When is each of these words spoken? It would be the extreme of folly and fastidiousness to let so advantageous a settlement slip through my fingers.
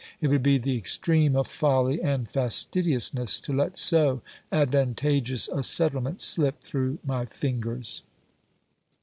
It 0.19 0.29
would 0.29 0.41
be 0.41 0.57
the 0.57 0.75
extreme 0.75 1.35
of 1.35 1.45
folly 1.45 2.01
and 2.01 2.27
fastidiousness 2.27 3.39
to 3.41 3.53
let 3.53 3.77
so 3.77 4.23
advantageous 4.51 5.47
a 5.47 5.61
settlement 5.61 6.21
slip 6.21 6.59
through 6.61 6.97
my 7.05 7.27
fingers. 7.27 8.01